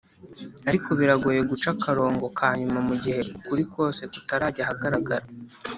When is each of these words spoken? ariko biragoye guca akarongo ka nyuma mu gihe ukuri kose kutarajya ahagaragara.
ariko 0.69 0.89
biragoye 0.99 1.39
guca 1.49 1.67
akarongo 1.75 2.25
ka 2.37 2.47
nyuma 2.59 2.79
mu 2.87 2.95
gihe 3.03 3.21
ukuri 3.37 3.63
kose 3.73 4.01
kutarajya 4.13 4.61
ahagaragara. 4.65 5.25